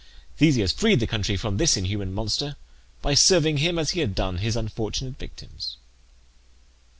Theseus 0.35 0.71
freed 0.71 0.99
the 0.99 1.05
country 1.05 1.37
from 1.37 1.57
this 1.57 1.77
inhuman 1.77 2.11
monster 2.11 2.55
by 3.03 3.13
serving 3.13 3.57
him 3.57 3.77
as 3.77 3.91
he 3.91 3.99
had 3.99 4.15
done 4.15 4.39
his 4.39 4.55
unfortunate 4.55 5.19
victims. 5.19 5.77